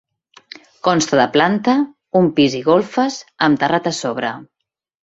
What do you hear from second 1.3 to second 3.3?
planta, un pis i golfes,